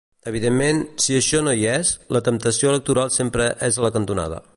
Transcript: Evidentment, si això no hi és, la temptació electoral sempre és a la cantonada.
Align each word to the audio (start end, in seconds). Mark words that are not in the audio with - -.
Evidentment, 0.29 0.79
si 1.03 1.17
això 1.17 1.41
no 1.47 1.53
hi 1.59 1.67
és, 1.73 1.91
la 2.17 2.21
temptació 2.29 2.73
electoral 2.73 3.13
sempre 3.19 3.51
és 3.69 3.79
a 3.79 3.85
la 3.87 3.93
cantonada. 3.99 4.43